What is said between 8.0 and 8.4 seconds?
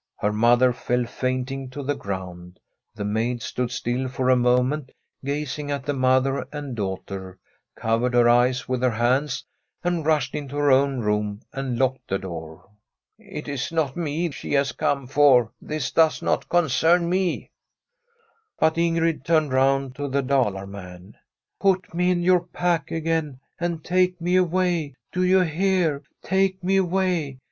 her